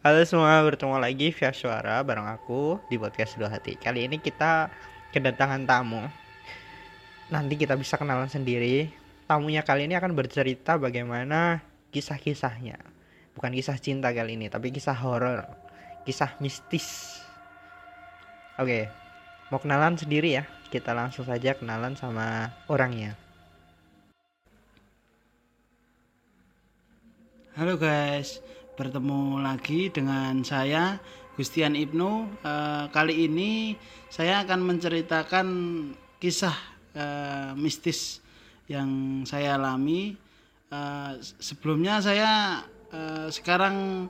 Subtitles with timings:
[0.00, 3.76] Halo semua, bertemu lagi via suara bareng aku di podcast Dua Hati.
[3.76, 4.72] Kali ini kita
[5.12, 6.00] kedatangan tamu.
[7.28, 8.88] Nanti kita bisa kenalan sendiri.
[9.28, 11.60] Tamunya kali ini akan bercerita bagaimana
[11.92, 12.80] kisah-kisahnya.
[13.36, 15.44] Bukan kisah cinta kali ini, tapi kisah horor,
[16.08, 17.20] kisah mistis.
[18.56, 18.88] Oke,
[19.52, 20.48] mau kenalan sendiri ya?
[20.72, 23.20] Kita langsung saja kenalan sama orangnya.
[27.52, 28.40] Halo guys,
[28.80, 30.96] bertemu lagi dengan saya
[31.36, 32.40] Gustian Ibnu.
[32.40, 33.76] Eh, kali ini
[34.08, 35.46] saya akan menceritakan
[36.16, 36.56] kisah
[36.96, 38.24] eh, mistis
[38.72, 40.16] yang saya alami.
[40.72, 44.08] Eh, sebelumnya saya eh, sekarang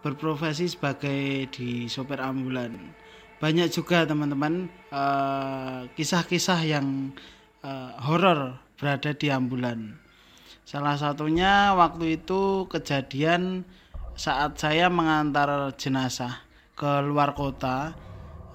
[0.00, 2.72] berprofesi sebagai di sopir ambulan.
[3.36, 4.72] Banyak juga teman-teman
[5.92, 7.12] kisah-kisah yang
[7.60, 10.00] eh, horor berada di ambulan.
[10.66, 13.62] Salah satunya waktu itu kejadian
[14.16, 16.40] saat saya mengantar jenazah
[16.72, 17.92] ke luar kota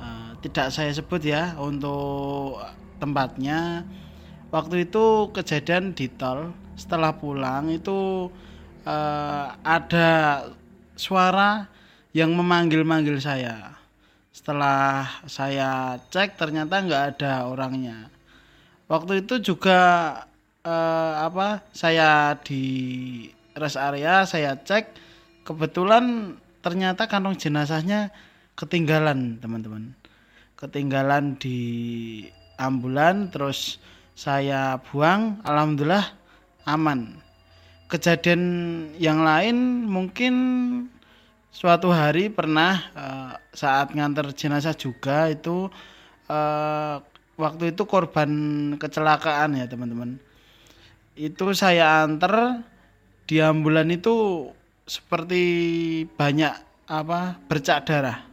[0.02, 2.58] uh, tidak saya sebut ya untuk
[2.98, 3.86] tempatnya.
[4.52, 8.28] Waktu itu kejadian di tol setelah pulang itu
[8.84, 10.10] uh, ada
[10.98, 11.72] suara
[12.12, 13.80] yang memanggil-manggil saya.
[14.34, 18.12] Setelah saya cek ternyata nggak ada orangnya.
[18.92, 19.80] Waktu itu juga
[20.68, 22.64] uh, apa saya di
[23.56, 25.11] rest area saya cek
[25.52, 28.16] kebetulan ternyata kantong jenazahnya
[28.56, 29.92] ketinggalan teman-teman.
[30.56, 31.60] Ketinggalan di
[32.56, 33.82] ambulan terus
[34.16, 36.14] saya buang alhamdulillah
[36.70, 37.20] aman.
[37.92, 38.42] Kejadian
[38.96, 40.36] yang lain mungkin
[41.52, 45.68] suatu hari pernah uh, saat ngantar jenazah juga itu
[46.32, 46.96] uh,
[47.36, 48.32] waktu itu korban
[48.80, 50.16] kecelakaan ya teman-teman.
[51.18, 52.64] Itu saya antar
[53.28, 54.48] di ambulan itu
[54.92, 55.44] seperti
[56.20, 56.52] banyak
[56.92, 58.28] apa bercak darah.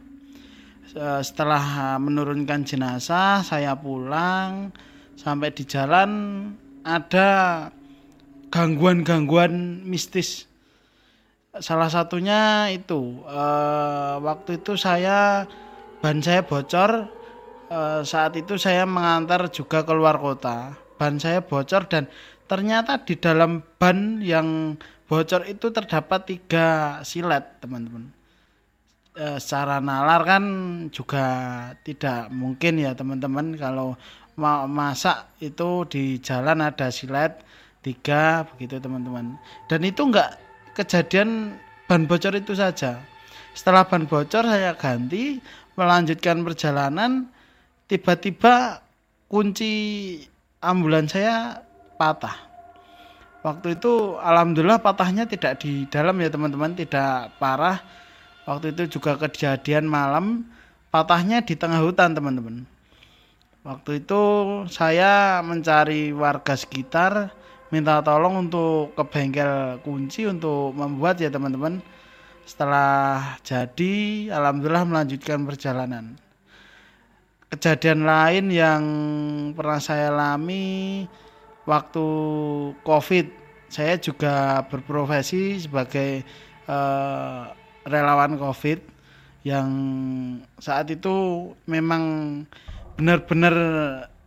[1.23, 4.75] Setelah menurunkan jenazah, saya pulang
[5.15, 6.09] sampai di jalan
[6.83, 7.29] ada
[8.51, 10.49] gangguan-gangguan mistis.
[11.63, 15.47] Salah satunya itu eh, waktu itu saya
[16.03, 17.07] ban saya bocor
[17.71, 20.75] eh, saat itu saya mengantar juga keluar kota.
[20.99, 22.09] Ban saya bocor dan
[22.49, 24.75] ternyata di dalam ban yang
[25.09, 28.13] bocor itu terdapat tiga silet teman-teman.
[29.17, 30.43] E, secara nalar kan
[30.93, 31.25] juga
[31.81, 33.57] tidak mungkin ya teman-teman.
[33.57, 33.97] Kalau
[34.37, 37.41] mau masak itu di jalan ada silet
[37.81, 39.33] tiga begitu teman-teman.
[39.65, 40.37] Dan itu enggak
[40.77, 41.57] kejadian
[41.89, 43.01] ban bocor itu saja.
[43.57, 45.41] Setelah ban bocor saya ganti
[45.73, 47.25] melanjutkan perjalanan.
[47.89, 48.85] Tiba-tiba
[49.25, 49.73] kunci
[50.61, 51.65] ambulans saya
[51.97, 52.48] patah
[53.45, 57.79] waktu itu alhamdulillah patahnya tidak di dalam ya teman-teman tidak parah.
[58.49, 60.47] Waktu itu juga kejadian malam
[60.89, 62.65] patahnya di tengah hutan teman-teman.
[63.61, 64.21] Waktu itu
[64.71, 67.29] saya mencari warga sekitar
[67.69, 71.83] minta tolong untuk ke bengkel kunci untuk membuat ya teman-teman.
[72.49, 76.17] Setelah jadi alhamdulillah melanjutkan perjalanan.
[77.53, 78.83] Kejadian lain yang
[79.53, 81.05] pernah saya alami
[81.69, 82.05] waktu
[82.81, 83.25] COVID
[83.69, 86.25] saya juga berprofesi sebagai
[86.65, 87.53] uh,
[87.85, 88.81] relawan COVID
[89.45, 89.69] yang
[90.57, 92.03] saat itu memang
[92.97, 93.55] benar-benar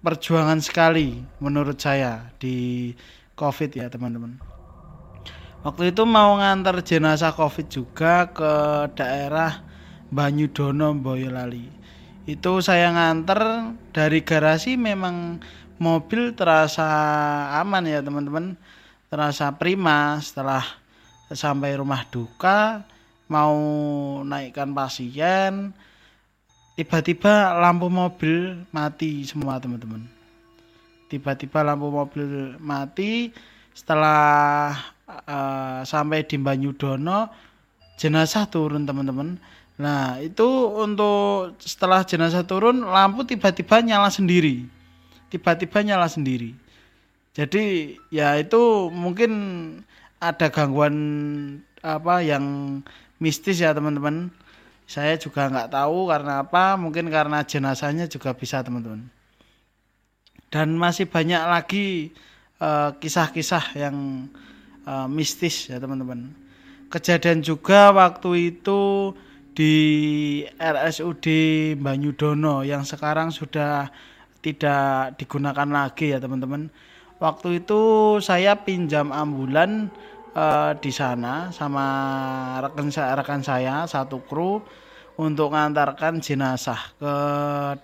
[0.01, 2.91] perjuangan sekali menurut saya di
[3.35, 4.39] COVID ya teman-teman.
[5.63, 8.53] Waktu itu mau ngantar jenazah COVID juga ke
[8.99, 9.63] daerah
[10.11, 11.71] Banyudono Boyolali.
[12.27, 15.39] Itu saya ngantar dari garasi memang
[15.83, 16.87] mobil terasa
[17.59, 18.55] aman ya teman-teman.
[19.11, 20.63] Terasa prima setelah
[21.29, 22.87] sampai rumah duka
[23.27, 23.59] mau
[24.23, 25.75] naikkan pasien
[26.79, 30.07] tiba-tiba lampu mobil mati semua teman-teman.
[31.11, 33.35] Tiba-tiba lampu mobil mati
[33.77, 34.73] setelah
[35.05, 37.29] uh, sampai di Banyudono
[38.01, 39.37] jenazah turun teman-teman.
[39.77, 44.82] Nah itu untuk setelah jenazah turun lampu tiba-tiba nyala sendiri
[45.33, 46.53] tiba-tiba nyala sendiri.
[47.33, 49.33] Jadi ya itu mungkin
[50.21, 50.95] ada gangguan
[51.81, 52.45] apa yang
[53.17, 54.29] mistis ya teman-teman.
[54.85, 59.09] Saya juga nggak tahu karena apa, mungkin karena jenazahnya juga bisa teman-teman.
[60.53, 62.13] Dan masih banyak lagi
[62.61, 64.29] eh, kisah-kisah uh, yang
[64.85, 66.29] uh, mistis ya teman-teman.
[66.93, 69.17] Kejadian juga waktu itu
[69.57, 69.75] di
[70.61, 71.25] RSUD
[71.81, 73.89] Banyudono yang sekarang sudah
[74.43, 76.69] tidak digunakan lagi ya teman-teman.
[77.23, 79.87] Waktu itu saya pinjam ambulan
[80.35, 81.87] uh, di sana sama
[82.67, 84.59] rekan rekan saya satu kru
[85.15, 87.15] untuk mengantarkan jenazah ke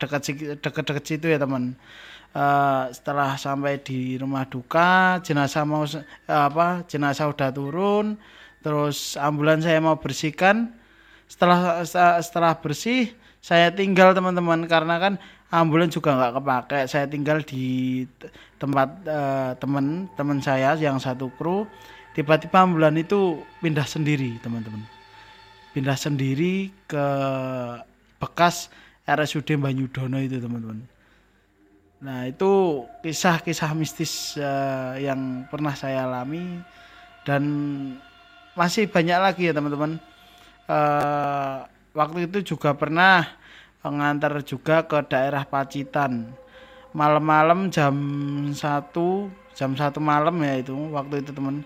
[0.03, 0.21] dekat
[0.59, 1.79] dekat-dekat situ ya teman.
[2.35, 8.21] Uh, setelah sampai di rumah duka jenazah mau uh, apa jenazah udah turun
[8.61, 10.77] terus ambulans saya mau bersihkan
[11.25, 11.89] setelah
[12.21, 15.15] setelah bersih saya tinggal teman-teman karena kan
[15.49, 16.79] ambulans juga nggak kepake.
[16.89, 18.05] Saya tinggal di
[18.61, 21.65] tempat uh, teman teman saya yang satu kru.
[22.13, 24.83] Tiba-tiba ambulans itu pindah sendiri teman-teman.
[25.73, 27.07] Pindah sendiri ke
[28.19, 28.69] bekas
[29.07, 30.83] RSUD Banyudono itu teman-teman.
[32.03, 36.61] Nah itu kisah-kisah mistis uh, yang pernah saya alami.
[37.23, 37.45] Dan
[38.57, 40.01] masih banyak lagi ya teman-teman.
[40.69, 41.65] Uh,
[41.97, 43.38] waktu itu juga pernah
[43.83, 46.35] pengantar juga ke daerah Pacitan.
[46.97, 47.95] Malam-malam jam
[48.57, 51.63] satu jam satu malam ya itu waktu itu teman.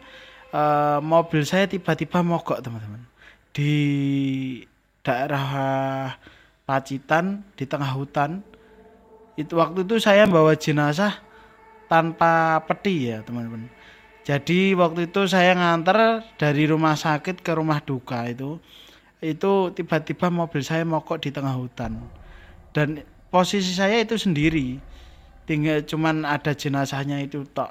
[0.52, 0.62] E,
[1.00, 3.04] mobil saya tiba-tiba mogok teman-teman.
[3.52, 3.72] Di
[5.04, 5.46] daerah
[6.62, 8.40] Pacitan di tengah hutan.
[9.36, 11.24] Itu waktu itu saya bawa jenazah
[11.88, 13.68] tanpa peti ya teman-teman.
[14.22, 18.62] Jadi waktu itu saya nganter dari rumah sakit ke rumah duka itu
[19.22, 21.94] itu tiba-tiba mobil saya mogok di tengah hutan.
[22.74, 24.82] Dan posisi saya itu sendiri.
[25.46, 27.70] Tinggal cuman ada jenazahnya itu tok.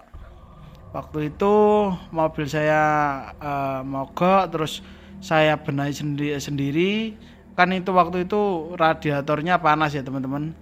[0.96, 1.56] Waktu itu
[2.16, 2.82] mobil saya
[3.40, 4.80] uh, mogok terus
[5.20, 6.92] saya benahi sendiri, sendiri.
[7.60, 10.56] Kan itu waktu itu radiatornya panas ya teman-teman.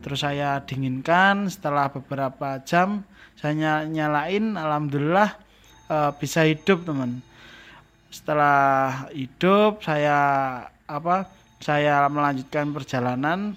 [0.00, 1.52] Terus saya dinginkan.
[1.52, 3.04] Setelah beberapa jam
[3.36, 5.36] saya nyalain alhamdulillah
[5.92, 7.24] uh, bisa hidup teman
[8.10, 10.18] setelah hidup saya
[10.90, 11.30] apa
[11.62, 13.54] saya melanjutkan perjalanan.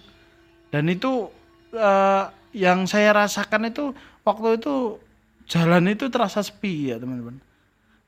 [0.70, 1.30] Dan itu
[1.74, 2.24] eh,
[2.54, 5.02] yang saya rasakan itu waktu itu
[5.50, 7.42] jalan itu terasa sepi ya teman-teman.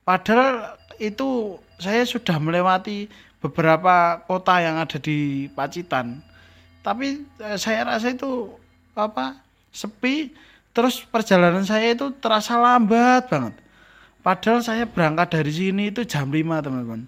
[0.06, 3.10] Padahal itu saya sudah melewati
[3.42, 6.22] beberapa kota yang ada di Pacitan.
[6.86, 8.54] Tapi eh, saya rasa itu
[8.94, 9.42] apa
[9.74, 10.30] sepi.
[10.70, 13.65] Terus perjalanan saya itu terasa lambat banget
[14.26, 17.06] Padahal saya berangkat dari sini itu jam 5 teman-teman.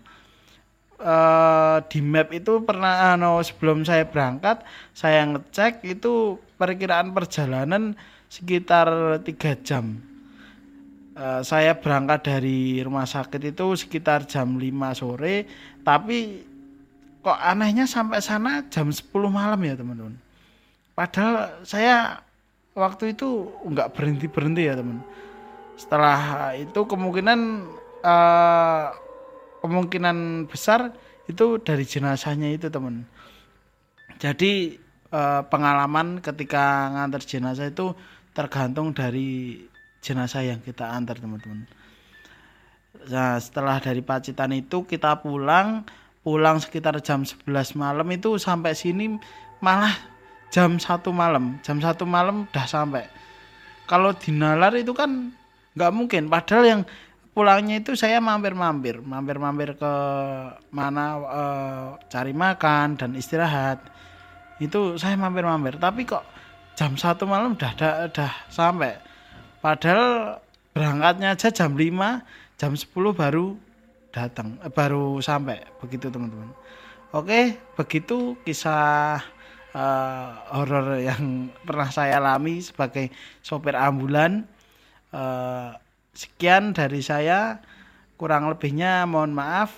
[1.03, 4.63] Uh, di map itu pernah ano, sebelum saya berangkat
[4.95, 7.99] saya ngecek itu perkiraan perjalanan
[8.31, 9.99] sekitar tiga jam.
[11.19, 15.43] Uh, saya berangkat dari rumah sakit itu sekitar jam 5 sore,
[15.83, 16.47] tapi
[17.19, 20.15] kok anehnya sampai sana jam 10 malam ya teman-teman.
[20.95, 22.23] Padahal saya
[22.79, 25.03] waktu itu nggak berhenti berhenti ya teman
[25.79, 27.39] setelah itu kemungkinan
[28.03, 28.91] uh,
[29.63, 30.91] kemungkinan besar
[31.31, 33.07] itu dari jenazahnya itu teman.
[34.19, 34.75] Jadi
[35.15, 37.95] uh, pengalaman ketika ngantar jenazah itu
[38.35, 39.63] tergantung dari
[40.03, 41.71] jenazah yang kita antar teman-teman.
[43.07, 45.87] Nah setelah dari Pacitan itu kita pulang
[46.27, 49.15] pulang sekitar jam 11 malam itu sampai sini
[49.63, 49.95] malah
[50.51, 51.63] jam satu malam.
[51.63, 53.07] Jam satu malam udah sampai.
[53.87, 55.33] Kalau di Nalar itu kan
[55.79, 56.27] nggak mungkin.
[56.27, 56.83] Padahal yang
[57.31, 58.99] pulangnya itu saya mampir-mampir.
[58.99, 59.93] Mampir-mampir ke
[60.75, 61.43] mana e,
[62.11, 63.79] cari makan dan istirahat.
[64.59, 65.79] Itu saya mampir-mampir.
[65.79, 66.27] Tapi kok
[66.75, 68.99] jam satu malam udah udah, udah sampai.
[69.63, 70.39] Padahal
[70.75, 73.55] berangkatnya aja jam 5 jam 10 baru
[74.11, 75.63] datang eh, baru sampai.
[75.79, 76.51] Begitu teman-teman.
[77.15, 79.23] Oke begitu kisah
[79.73, 83.09] uh, horor yang pernah saya alami sebagai
[83.41, 84.45] sopir ambulan
[85.13, 85.73] Uh,
[86.13, 87.63] sekian dari saya.
[88.19, 89.71] Kurang lebihnya mohon maaf.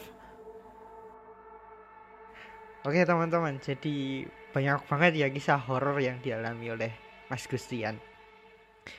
[2.80, 4.24] Oke teman-teman, jadi
[4.56, 6.92] banyak banget ya kisah horor yang dialami oleh
[7.28, 8.00] Mas Gustian.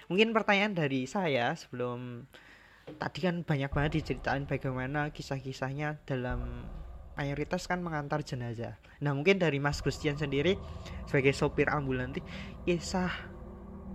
[0.06, 2.30] Mungkin pertanyaan dari saya sebelum
[3.02, 6.70] tadi kan banyak banget diceritain bagaimana kisah-kisahnya dalam
[7.18, 8.78] mayoritas kan mengantar jenazah.
[9.02, 10.56] Nah mungkin dari Mas Gustian sendiri
[11.10, 12.14] sebagai sopir ambulan
[12.64, 13.12] kisah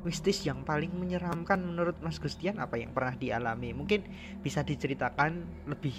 [0.03, 3.73] mistis yang paling menyeramkan menurut Mas Gustian apa yang pernah dialami?
[3.73, 4.05] Mungkin
[4.43, 5.97] bisa diceritakan lebih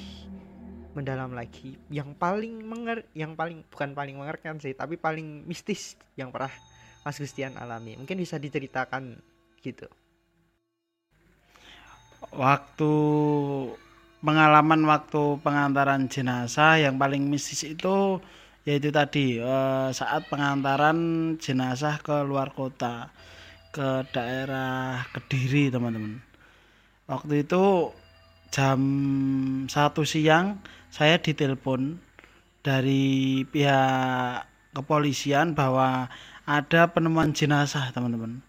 [0.98, 1.77] mendalam lagi.
[1.94, 6.51] Yang paling menger yang paling bukan paling mengerikan sih, tapi paling mistis yang pernah
[7.06, 7.96] Mas Gustian alami.
[7.96, 9.18] Mungkin bisa diceritakan
[9.62, 9.86] gitu.
[12.34, 12.94] Waktu
[14.25, 18.18] pengalaman waktu pengantaran jenazah yang paling mistis itu
[18.68, 20.98] yaitu tadi eh, saat pengantaran
[21.39, 23.08] jenazah ke luar kota
[23.72, 26.20] ke daerah Kediri teman-teman.
[27.08, 27.92] Waktu itu
[28.52, 28.80] jam
[29.68, 30.60] satu siang
[30.92, 32.00] saya ditelepon
[32.64, 34.44] dari pihak
[34.76, 36.12] kepolisian bahwa
[36.48, 38.44] ada penemuan jenazah teman-teman.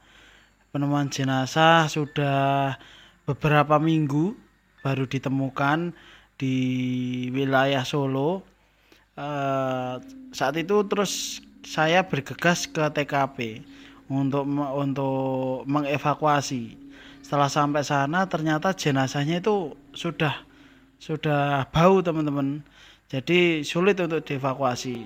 [0.70, 2.76] Penemuan jenazah sudah
[3.24, 4.36] beberapa minggu
[4.82, 5.92] baru ditemukan
[6.38, 6.56] di
[7.34, 8.46] wilayah Solo.
[9.18, 9.94] Eh,
[10.30, 13.66] saat itu terus saya bergegas ke TKP
[14.08, 16.76] untuk untuk mengevakuasi.
[17.20, 20.44] Setelah sampai sana ternyata jenazahnya itu sudah
[20.96, 22.64] sudah bau teman-teman.
[23.08, 25.04] Jadi sulit untuk dievakuasi.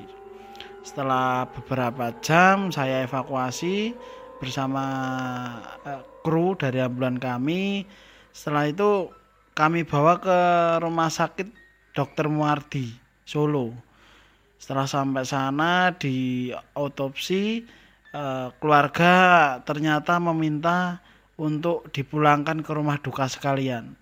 [0.82, 3.94] Setelah beberapa jam saya evakuasi
[4.42, 4.84] bersama
[5.86, 7.86] uh, kru dari ambulan kami.
[8.34, 9.06] Setelah itu
[9.54, 10.38] kami bawa ke
[10.82, 11.46] rumah sakit
[11.94, 12.26] Dr.
[12.26, 12.90] Muardi
[13.22, 13.70] Solo.
[14.58, 17.62] Setelah sampai sana di autopsi
[18.12, 19.14] eh, keluarga
[19.64, 21.00] ternyata meminta
[21.40, 23.96] untuk dipulangkan ke rumah duka sekalian.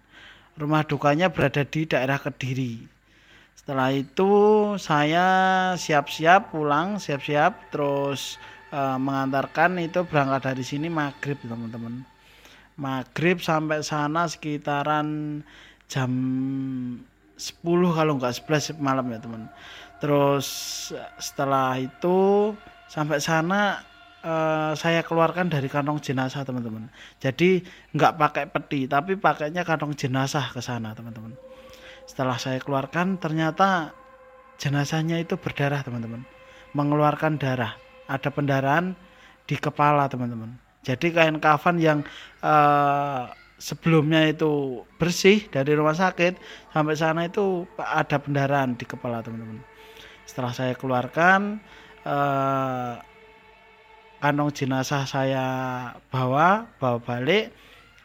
[0.58, 2.84] Rumah dukanya berada di daerah Kediri.
[3.56, 4.30] Setelah itu
[4.76, 5.26] saya
[5.78, 8.36] siap-siap pulang, siap-siap terus
[8.74, 12.04] eh, mengantarkan itu berangkat dari sini maghrib teman-teman.
[12.76, 15.40] Maghrib sampai sana sekitaran
[15.90, 16.12] jam
[17.40, 19.48] 10 kalau nggak 11 malam ya teman
[20.00, 20.48] terus
[21.20, 22.52] setelah itu
[22.88, 23.84] sampai sana
[24.24, 26.88] uh, saya keluarkan dari kantong jenazah teman-teman.
[27.20, 31.34] Jadi nggak pakai peti tapi pakainya kantong jenazah ke sana teman-teman.
[32.04, 33.94] Setelah saya keluarkan ternyata
[34.60, 36.24] jenazahnya itu berdarah teman-teman.
[36.76, 37.74] Mengeluarkan darah.
[38.10, 38.98] Ada pendarahan
[39.46, 40.58] di kepala teman-teman.
[40.82, 42.02] Jadi kain kafan yang
[42.42, 46.40] uh, sebelumnya itu bersih dari rumah sakit
[46.72, 49.60] sampai sana itu ada pendarahan di kepala teman-teman.
[50.24, 51.60] Setelah saya keluarkan
[52.08, 52.94] eh,
[54.20, 55.46] kantong jenazah saya
[56.12, 57.50] bawa bawa balik.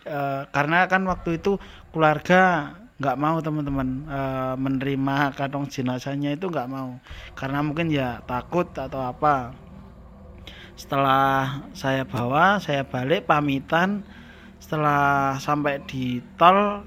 [0.07, 1.59] Eh, karena kan waktu itu
[1.91, 6.97] keluarga nggak mau teman-teman eh, menerima kantong jenazahnya itu nggak mau.
[7.35, 9.51] Karena mungkin ya takut atau apa.
[10.79, 14.07] Setelah saya bawa saya balik pamitan.
[14.59, 16.81] Setelah sampai di tol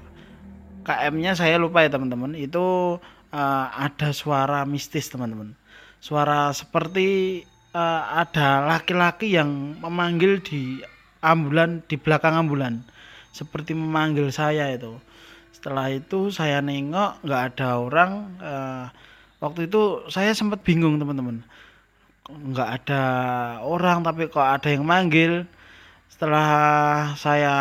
[0.83, 2.33] KM-nya saya lupa ya teman-teman.
[2.33, 2.97] Itu
[3.29, 5.53] uh, ada suara mistis teman-teman.
[5.99, 7.43] Suara seperti
[7.73, 10.81] uh, ada laki-laki yang memanggil di
[11.21, 12.81] ambulan di belakang ambulan.
[13.35, 14.97] Seperti memanggil saya itu.
[15.53, 18.11] Setelah itu saya nengok nggak ada orang.
[18.39, 18.85] Uh,
[19.43, 21.43] waktu itu saya sempat bingung teman-teman.
[22.29, 23.03] Nggak ada
[23.65, 25.45] orang tapi kok ada yang manggil
[26.09, 26.49] setelah
[27.15, 27.55] saya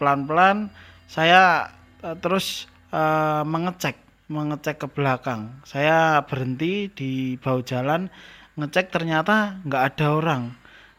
[0.00, 0.72] pelan-pelan
[1.06, 1.70] saya
[2.02, 5.54] uh, terus uh, mengecek mengecek ke belakang.
[5.62, 8.10] Saya berhenti di bawah jalan,
[8.56, 10.42] ngecek ternyata nggak ada orang,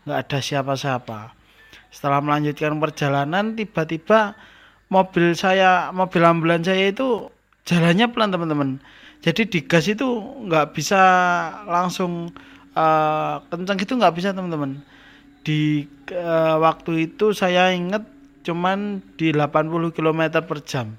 [0.05, 1.33] nggak ada siapa-siapa.
[1.89, 4.37] Setelah melanjutkan perjalanan, tiba-tiba
[4.93, 7.33] mobil saya, mobil ambulans saya itu
[7.65, 8.69] jalannya pelan teman-teman.
[9.25, 10.05] Jadi digas itu
[10.45, 11.01] nggak bisa
[11.65, 12.29] langsung
[12.77, 14.79] uh, kencang itu nggak bisa teman-teman.
[15.41, 18.05] Di uh, waktu itu saya ingat
[18.45, 20.95] cuman di 80 km per jam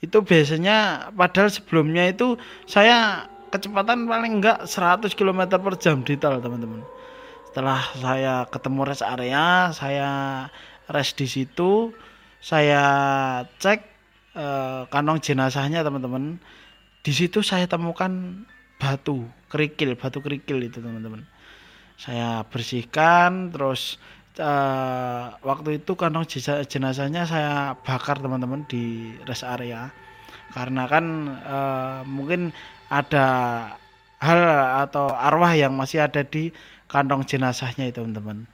[0.00, 6.38] itu biasanya padahal sebelumnya itu saya kecepatan paling enggak 100 km per jam di tol
[6.38, 6.86] teman-teman.
[7.50, 10.10] Setelah saya ketemu rest area saya
[10.86, 11.90] rest di situ
[12.40, 12.84] saya
[13.58, 13.80] cek
[14.38, 16.38] eh, kantong jenazahnya teman-teman.
[17.00, 18.44] Di situ saya temukan
[18.80, 21.26] batu kerikil batu kerikil itu teman-teman.
[22.00, 24.00] Saya bersihkan terus
[24.40, 26.24] uh, waktu itu kantong
[26.64, 29.92] jenazahnya saya bakar teman-teman di rest area
[30.50, 31.04] karena kan
[31.46, 32.50] uh, mungkin
[32.90, 33.26] ada
[34.20, 34.40] hal
[34.86, 36.52] atau arwah yang masih ada di
[36.90, 38.44] kantong jenazahnya itu teman-teman.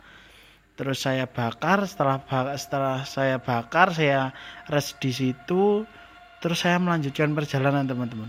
[0.76, 2.20] Terus saya bakar setelah
[2.60, 4.36] setelah saya bakar saya
[4.68, 5.88] rest di situ
[6.44, 8.28] terus saya melanjutkan perjalanan teman-teman.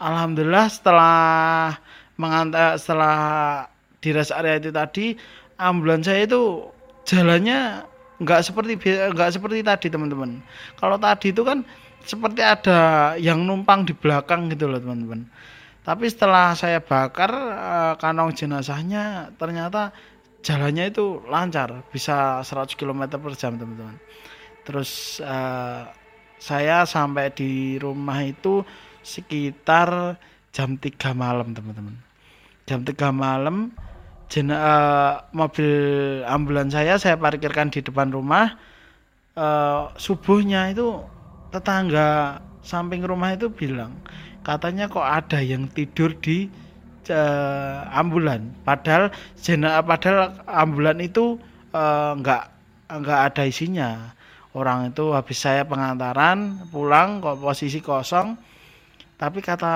[0.00, 1.76] Alhamdulillah setelah
[2.16, 3.16] mengantar setelah
[4.00, 5.14] di rest area itu tadi
[5.60, 6.72] ambulans saya itu
[7.04, 7.84] jalannya
[8.24, 8.80] nggak seperti
[9.12, 10.40] nggak seperti tadi teman-teman.
[10.80, 11.68] Kalau tadi itu kan
[12.04, 12.80] seperti ada
[13.16, 15.26] yang numpang di belakang gitu loh teman-teman.
[15.84, 19.92] Tapi setelah saya bakar eh, kantong jenazahnya ternyata
[20.44, 23.96] jalannya itu lancar bisa 100 km per jam teman-teman.
[24.64, 25.88] Terus uh,
[26.40, 28.64] saya sampai di rumah itu
[29.04, 30.16] sekitar
[30.52, 31.96] jam 3 malam teman-teman.
[32.64, 33.72] Jam 3 malam
[34.32, 35.68] jen uh, mobil
[36.24, 38.56] ambulans saya saya parkirkan di depan rumah.
[39.34, 41.02] Uh, subuhnya itu
[41.54, 43.94] tetangga samping rumah itu bilang
[44.42, 46.50] katanya kok ada yang tidur di
[47.08, 48.52] uh, ambulan.
[48.62, 51.40] Padahal jena padahal ambulan itu
[51.72, 52.42] uh, nggak
[52.92, 53.90] nggak ada isinya.
[54.54, 58.38] Orang itu habis saya pengantaran pulang kok posisi kosong.
[59.18, 59.74] Tapi kata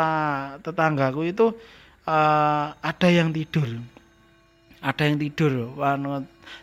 [0.63, 1.51] tetanggaku itu
[2.07, 3.67] uh, ada yang tidur.
[4.79, 5.75] Ada yang tidur.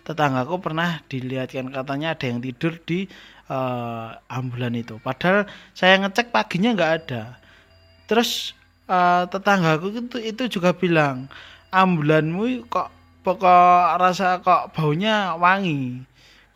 [0.07, 3.09] Tetanggaku pernah dilihatkan katanya ada yang tidur di
[3.49, 4.97] eh, ambulan itu.
[5.01, 5.45] Padahal
[5.77, 7.23] saya ngecek paginya nggak ada.
[8.09, 8.53] Terus
[8.89, 11.29] eh, tetanggaku itu itu juga bilang
[11.73, 12.89] ambulanmu kok
[13.25, 16.05] pokok rasa kok baunya wangi.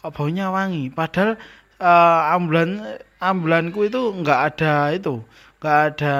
[0.02, 0.90] Kok baunya wangi.
[0.94, 1.38] Padahal
[1.82, 2.70] eh, ambulan
[3.20, 5.22] ambulanku itu nggak ada itu
[5.60, 6.16] nggak ada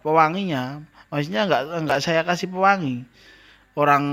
[0.00, 0.80] pewanginya.
[1.10, 3.04] Maksudnya nggak nggak saya kasih pewangi.
[3.74, 4.04] Orang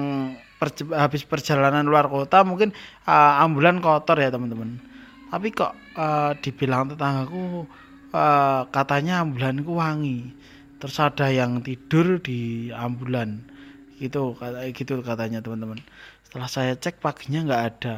[0.61, 2.73] perj- habis perjalanan luar kota mungkin
[3.05, 4.90] eh, ambulan kotor ya teman-teman
[5.31, 7.63] tapi kok eh, dibilang tetanggaku
[8.11, 10.35] eh, katanya ambulanku wangi.
[10.81, 13.39] Terus ada yang tidur di ambulan.
[13.95, 15.79] Gitu kata gitu katanya teman-teman.
[16.27, 17.97] Setelah saya cek paginya nggak ada.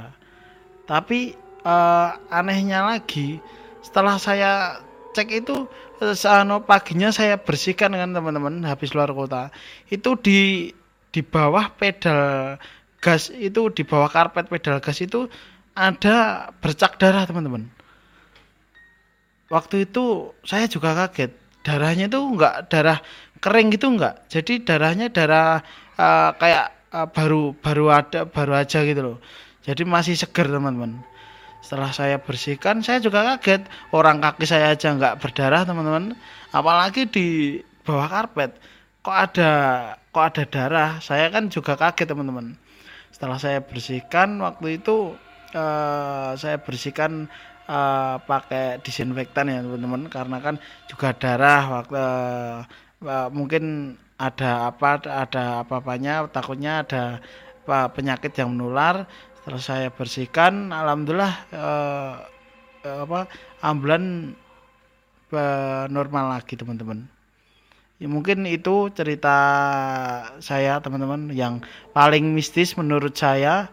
[0.86, 1.34] Tapi
[1.66, 3.42] eh, anehnya lagi
[3.82, 4.80] setelah saya
[5.18, 5.68] cek itu
[6.14, 9.50] seano paginya saya bersihkan kan teman-teman habis luar kota.
[9.90, 10.70] Itu di
[11.14, 12.58] di bawah pedal
[13.04, 15.30] gas itu di bawah karpet pedal gas itu
[15.74, 17.70] ada bercak darah teman-teman.
[19.50, 21.34] Waktu itu saya juga kaget.
[21.64, 23.00] Darahnya itu enggak darah
[23.44, 25.60] kering gitu enggak jadi darahnya darah
[26.00, 29.18] eh, kayak eh, baru baru ada baru aja gitu loh.
[29.64, 31.00] Jadi masih seger teman-teman.
[31.64, 33.64] Setelah saya bersihkan saya juga kaget.
[33.96, 36.20] Orang kaki saya aja nggak berdarah teman-teman.
[36.52, 37.28] Apalagi di
[37.88, 38.52] bawah karpet.
[39.04, 39.52] Kok ada
[40.12, 40.92] kok ada darah?
[41.00, 42.60] Saya kan juga kaget teman-teman.
[43.16, 45.16] Setelah saya bersihkan waktu itu
[45.54, 47.30] eh, saya bersihkan
[47.70, 50.10] eh, pakai disinfektan ya teman-teman.
[50.10, 50.56] Karena kan
[50.90, 51.98] juga darah waktu
[53.06, 57.04] eh, mungkin ada apa ada apa-apanya takutnya ada
[57.66, 59.06] apa, penyakit yang menular.
[59.44, 62.14] Setelah saya bersihkan alhamdulillah eh,
[62.84, 63.28] apa
[63.64, 64.36] ambulan
[65.32, 67.08] eh, normal lagi teman-teman.
[68.02, 69.38] Ya, mungkin itu cerita
[70.44, 71.64] saya teman-teman yang
[71.96, 73.72] paling mistis menurut saya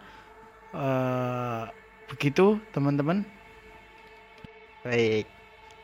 [0.75, 1.63] eh,
[2.11, 3.23] begitu teman-teman
[4.81, 5.29] Baik,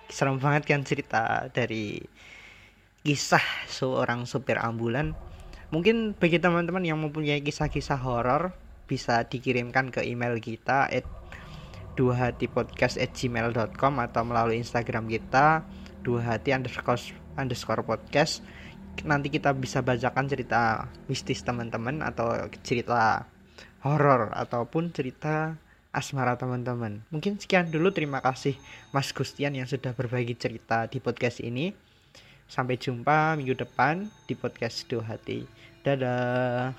[0.10, 2.02] serem banget kan cerita dari
[3.06, 5.14] kisah seorang supir ambulan.
[5.70, 8.58] Mungkin bagi teman-teman yang mempunyai kisah-kisah horor
[8.90, 11.06] bisa dikirimkan ke email kita at
[11.94, 15.62] duahatipodcast@gmail.com atau melalui Instagram kita
[16.02, 18.42] duahati underscore underscore podcast.
[19.06, 23.30] Nanti kita bisa bacakan cerita mistis teman-teman atau cerita
[23.88, 25.56] horor ataupun cerita
[25.96, 27.02] asmara teman-teman.
[27.10, 28.54] Mungkin sekian dulu terima kasih
[28.92, 31.74] Mas Gustian yang sudah berbagi cerita di podcast ini.
[32.48, 35.44] Sampai jumpa minggu depan di podcast Dua Hati.
[35.84, 36.72] Dadah.